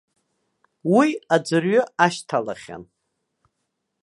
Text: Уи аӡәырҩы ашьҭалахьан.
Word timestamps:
Уи 0.95 1.09
аӡәырҩы 1.35 1.81
ашьҭалахьан. 2.05 2.83